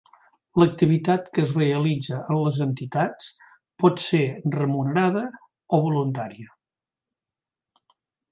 [0.61, 3.27] L'activitat que es realitza en les entitats
[3.83, 4.23] pot ser
[4.57, 5.23] remunerada
[5.79, 6.57] o voluntària.